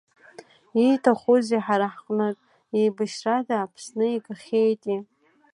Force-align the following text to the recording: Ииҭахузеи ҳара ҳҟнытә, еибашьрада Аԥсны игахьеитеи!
Ииҭахузеи 0.83 1.61
ҳара 1.65 1.87
ҳҟнытә, 1.95 2.43
еибашьрада 2.79 3.55
Аԥсны 3.59 4.05
игахьеитеи! 4.15 4.99